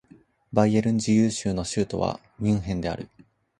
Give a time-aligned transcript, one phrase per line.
[0.51, 3.07] バイエルン自由州の州都はミュンヘンである